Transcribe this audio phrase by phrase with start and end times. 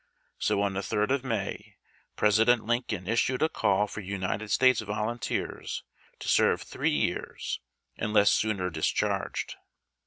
[0.39, 1.75] So on the 3d of May
[2.15, 5.83] President Lin coln issued a call for United States volunteers
[6.17, 7.59] to serve three years,
[7.97, 9.57] unless sooner discharged.